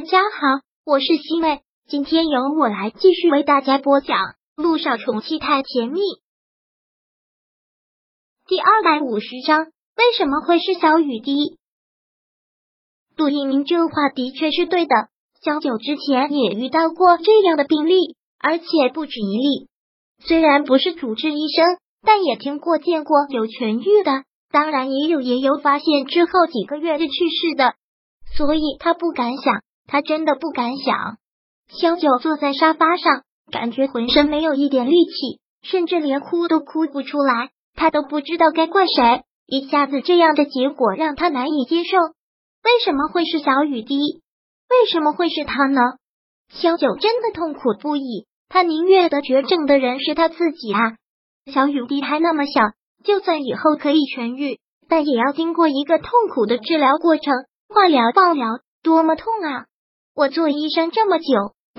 [0.00, 4.16] 大家好，我是西妹，今天由我来继续为大家播讲
[4.56, 6.00] 《路上宠妻太甜蜜》
[8.48, 9.66] 第二百五十章。
[9.66, 11.58] 为什么会是小雨滴？
[13.14, 14.94] 杜一鸣这话的确是对的。
[15.44, 18.64] 小九之前也遇到过这样的病例，而且
[18.94, 19.68] 不止一例。
[20.24, 27.74] 虽然不是主治医生，但也听过见过有痊愈的，当然也有也有发现之后几个月就去世的。
[28.34, 29.62] 所以他不敢想。
[29.90, 31.16] 他真的不敢想。
[31.68, 37.50] 萧九坐在沙发上，感觉浑身没有一点力气，甚至连哭都哭不出来。
[37.74, 41.98] 他都不知道该怪谁，一下子这样的结果让他难以接受。
[41.98, 43.96] 为什么会是小雨滴？
[44.70, 45.80] 为什么会是他呢？
[46.50, 48.26] 萧九真的痛苦不已。
[48.48, 50.78] 他宁愿得绝症的人是他自己啊！
[51.52, 52.52] 小雨滴还那么小，
[53.02, 57.32] 就算以后可以痊愈，但也要经过一个痛苦的治疗过程，
[57.68, 58.46] 化疗、放疗，
[58.82, 59.66] 多么痛啊！
[60.20, 61.24] 我做医生这么久，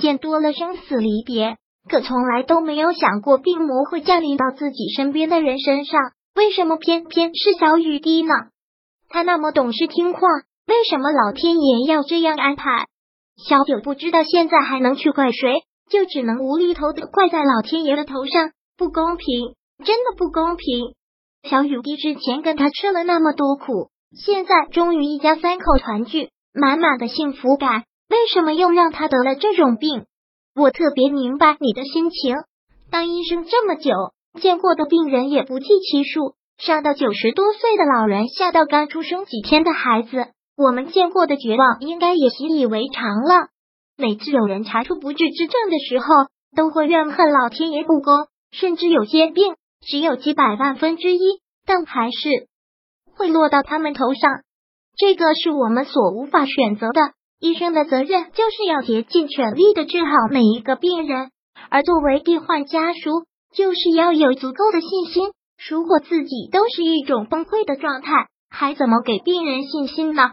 [0.00, 6.00] 见多了生死离别，可从来都没有想过病魔会降临到自己身边的人身上。
[6.34, 8.32] 为什么偏偏是小雨滴呢？
[9.10, 10.20] 他那么懂事听话，
[10.66, 12.86] 为什么老天爷要这样安排？
[13.36, 15.52] 小九不知道现在还能去怪谁，
[15.90, 20.94] 就只能无厘头的怪在老天爷的头上，不公平，真的不公平。
[21.42, 27.84] 小雨滴之前跟他吃了那么多苦，现在终于一家三口团聚，满满的幸福感。
[28.10, 30.04] 为什么又让他得了这种病？
[30.56, 32.34] 我特别明白你的心情。
[32.90, 33.92] 当医生这么久，
[34.40, 43.46] 见过的病人也不计其数，上到九十多岁的老人，下到刚出生几天的孩子，我们见过的绝望应该也习以为常了。
[43.96, 46.06] 每次有人查出不治之症的时候，
[46.56, 49.54] 都会怨恨老天爷不公，甚至有些病
[49.86, 51.20] 只有几百万分之一，
[51.64, 52.48] 但还是
[53.14, 54.42] 会落到他们头上。
[54.96, 57.00] 这个是我们所无法选择的。
[57.40, 61.30] 医生的责任就是要竭尽全力的治好每一个病人，
[61.70, 63.24] 而作为病患家属，
[63.54, 65.30] 就是要有足够的信心。
[65.70, 70.32] 如果自己都是一种崩溃的状态，还怎么给病人信心呢？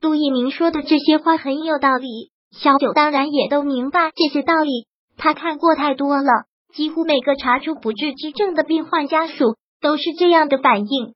[0.00, 4.86] 杜一鸣说的这些话很有道理，小九当然也都明白这些道理。
[5.18, 11.12] 他看过太多了，几乎每个查出不治之症的病患家属都是这样的反应，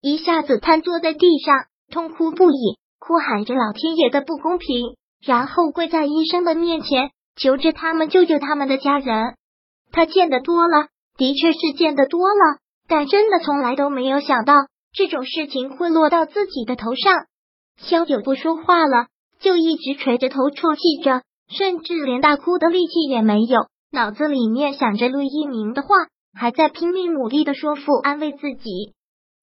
[0.00, 1.56] 一下子瘫坐在地上，
[1.90, 2.78] 痛哭不已。
[3.06, 9.36] 哭喊着老天爷的不公平，然后跪在医生的面前，求着他们救救他们的家人。
[9.92, 12.58] 他见得多了，的确是见得多了，
[12.88, 14.54] 但真的从来都没有想到
[14.92, 17.14] 这种事情会落到自己的头上。
[17.76, 19.06] 萧九不说话了，
[19.38, 25.88] 就一直垂着头啜泣着，甚至连大哭的力气也没有，脑子里面想着陆一鸣的话，
[26.36, 28.94] 还在拼命努力的说服安慰自己。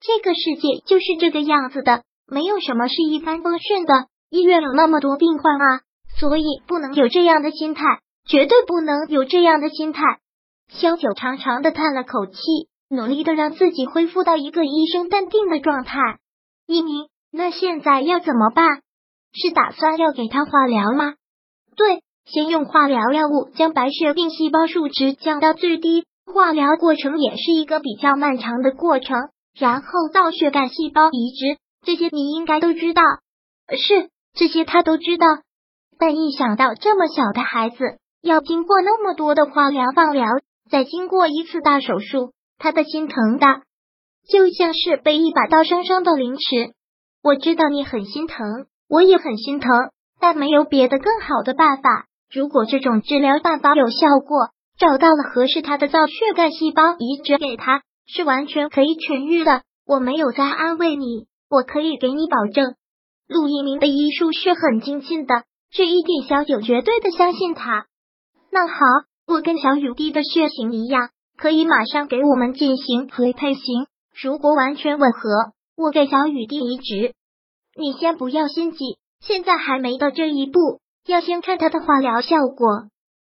[0.02, 2.04] 这个世界就是这个样子的。
[2.34, 5.82] 没有什么是一帆风顺的，医院有那么多病患啊，
[6.20, 7.84] 所以不能有这样的心态，
[8.28, 10.02] 绝对不能有这样的心态。
[10.70, 12.42] 萧九长长的叹了口气，
[12.90, 16.00] 努力的让自己恢复到一个医生淡定的状态。
[16.66, 18.82] 一鸣，那现在要怎么办？
[19.34, 21.14] 是打算要给他化疗吗？
[21.76, 29.18] 对，先用化疗药物将白血病细胞数值降到最低，化疗过程也是一个比较漫长的过程，
[29.56, 31.62] 然后造血干细胞移植。
[31.84, 33.02] 这些你应该都知道，
[33.78, 35.26] 是这些他都知道。
[36.00, 37.78] 但一想到这么小的孩子
[38.22, 40.26] 要经过那么多的化疗、放疗，
[40.70, 43.46] 再经过一次大手术，他的心疼的
[44.28, 46.74] 就像是被一把刀生生的凌迟。
[47.22, 49.70] 我知道你很心疼，我也很心疼，
[50.20, 52.06] 但没有别的更好的办法。
[52.34, 59.62] 如果这种治疗办法有效果，找到了合适他的造血干细胞移植给他，是完全可以痊愈的。
[59.86, 61.28] 我没有在安慰你。
[61.54, 62.74] 我可以给你保证，
[63.28, 67.86] 陆一鸣的医术是很精进的，这一点小九绝对的相信他。
[68.50, 68.74] 那好，
[69.28, 73.86] 我跟小雨滴的血型一样，可以马上给我们进行配配型。
[74.20, 75.30] 如果完全吻合，
[75.78, 77.14] 我给小雨滴移植。
[77.78, 82.88] 你先不要心急，现在还没到这一步，要先看他的化疗效果。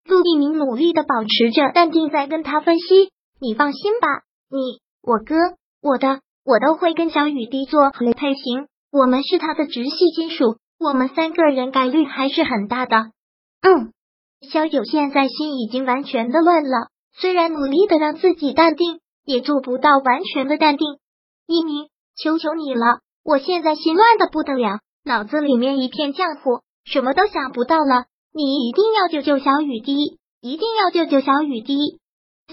[0.05, 3.13] 陆一鸣努力的保持着淡定，在跟他分析。
[3.41, 4.09] 你放心吧，
[4.51, 5.37] 你、我哥、
[5.81, 6.21] 我的。
[6.49, 12.97] 我都会跟小雨滴做配配型，我们是他的直系亲属，我们三个人概率还是很大的。
[13.61, 13.93] 嗯，
[14.51, 20.89] 小九现在心已经完全的乱了，虽然努力的让自己淡定，也做不到完全的淡定。
[21.47, 28.07] 一鸣，求求你了，我现在心乱的不得了，脑子里面一片浆糊，什么都想不到了。
[28.33, 32.01] 你一定要救救小雨滴，一定要救救小雨滴。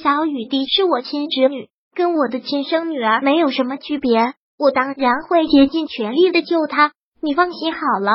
[0.03, 1.69] 小雨滴是我亲侄女。
[1.95, 6.91] 跟我的亲生女儿没有什么区别，我当然会竭尽全力的救她。
[7.21, 8.11] 你放心好了，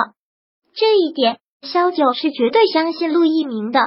[0.75, 3.81] 这一点萧九是绝对相信陆一鸣的。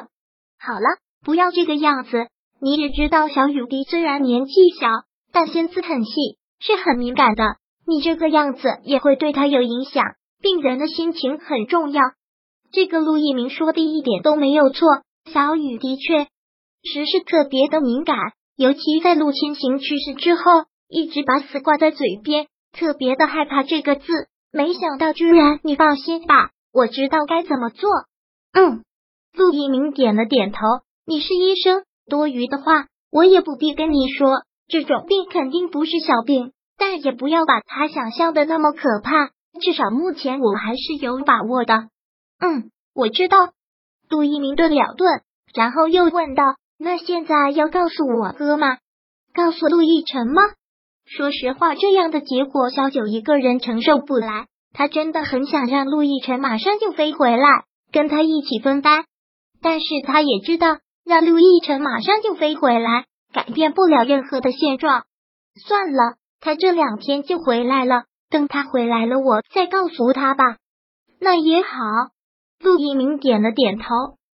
[0.60, 2.28] 好了，不要这个样子。
[2.60, 4.88] 你也知道，小雨滴虽然年纪小，
[5.32, 6.12] 但心思很细，
[6.60, 7.44] 是很敏感的。
[7.86, 10.04] 你这个样子也会对他有影响。
[10.42, 12.02] 病人的心情很重要。
[12.72, 14.88] 这个陆一鸣说的一点都没有错。
[15.32, 16.28] 小雨的确
[16.84, 18.18] 实是特别的敏感，
[18.56, 20.42] 尤其在陆千行去世之后，
[20.88, 24.06] 一直把死挂在嘴边，特别的害怕这个字。
[24.52, 27.90] 没想到居然你放心吧，我知道该怎么做。
[28.54, 28.84] 嗯，
[29.34, 30.60] 陆一鸣点了点头。
[31.06, 34.44] 你是医生，多余的话我也不必跟你说。
[34.68, 39.32] 这种病肯定不是小病，但也不要把它想象的那么可怕。
[39.60, 41.90] 至少目前我还是有把握的。
[42.40, 43.38] 嗯，我知道。
[44.10, 45.22] 陆一鸣顿了顿，
[45.56, 46.44] 然后又问道
[46.78, 48.78] ：“那现在要告诉我哥吗？
[49.34, 50.42] 告诉陆亦辰吗？”
[51.06, 54.48] 说实话，这样的结果小九一个人承受不来。
[54.74, 59.06] 他真的很想让陆亦辰马上就飞回来，跟他一起分担。
[59.62, 65.04] 但是他也知道，让陆亦辰马上就飞回来，改变不了任何的现状。
[65.68, 68.06] 算了，他这两天就回来了。
[68.30, 70.58] 等他回来了，我再告诉他吧。
[71.20, 71.70] 那也好。
[72.60, 73.84] 陆一鸣点了点头，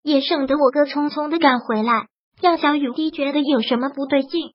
[0.02, 2.08] 也省得我哥匆匆的赶回来，
[2.40, 4.52] 让小雨滴觉得有什么不对劲。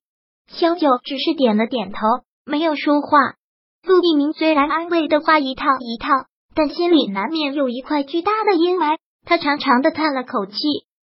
[0.47, 1.99] 萧九只是点了点头，
[2.45, 3.35] 没有说话。
[3.83, 6.09] 陆一鸣虽然安慰的话一套一套，
[6.53, 8.97] 但心里难免有一块巨大的阴霾。
[9.25, 10.55] 他长长的叹了口气，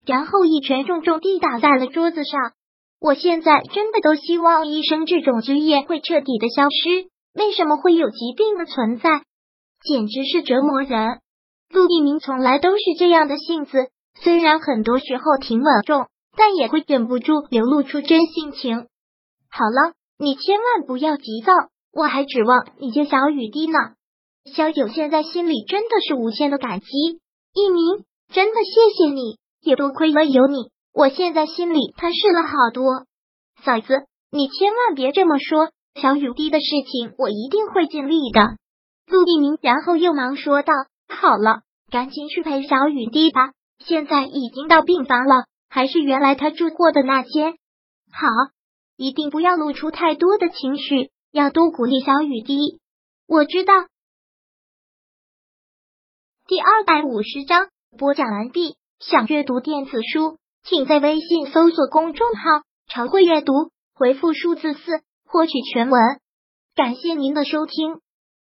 [0.05, 2.51] 然后一拳重重地打在了桌子上。
[2.99, 7.09] 我现在真的都希望医生这种职业会彻底的消失。
[7.33, 9.21] 为什么会有疾病的存在？
[9.83, 11.19] 简直是折磨人。
[11.69, 13.89] 陆一鸣从来都是这样的性子，
[14.19, 18.87] 虽然很多时候挺稳重，但也会忍不住流露出真性情。
[19.49, 21.51] 好了，你千万不要急躁，
[21.91, 23.77] 我还指望你接小雨滴呢。
[24.53, 26.87] 小九现在心里真的是无限的感激，
[27.53, 33.05] 一鸣，真的谢谢你，也多亏了有你，我现在心里踏实了好多。
[33.63, 35.71] 嫂子，你千万别这么说。
[35.99, 38.55] 小雨滴的事情，我一定会尽力的。
[39.07, 40.71] 陆一鸣，然后又忙说道
[41.09, 43.49] ：“好了，赶紧去陪小雨滴吧。
[43.79, 47.53] 现在已经到病房了，还是原来他住过的那间。
[48.11, 48.27] 好，
[48.95, 52.79] 一定不要露出太多的情绪，要多鼓励小雨滴。
[53.27, 53.73] 我知道。”
[56.47, 57.67] 第二百五十章
[57.97, 58.75] 播讲完毕。
[58.99, 63.53] 想阅读电子书，请在微信搜索公众号“常会阅读”，
[63.93, 65.01] 回复数字四。
[65.29, 66.01] 获取全文，
[66.73, 67.99] 感谢您的收听。